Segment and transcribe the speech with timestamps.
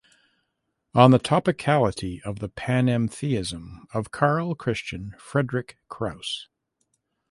[0.95, 6.47] On the topicality of the panentheism of Karl Christian Friedrich Krause.